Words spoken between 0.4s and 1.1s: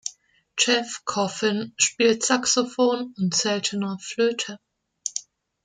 Jeff